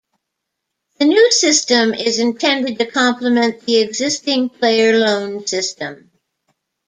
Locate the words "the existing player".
3.67-4.97